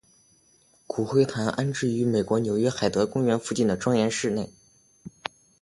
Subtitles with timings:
[0.87, 4.51] 骨灰坛安置于美国纽约海德公园附近庄严寺内。